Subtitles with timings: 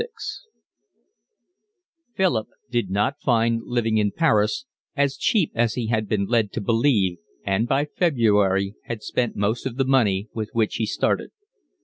[0.01, 0.07] XLVI
[2.15, 4.65] Philip did not find living in Paris
[4.97, 9.67] as cheap as he had been led to believe and by February had spent most
[9.67, 11.29] of the money with which he started.